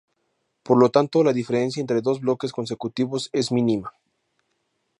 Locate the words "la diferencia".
1.23-1.79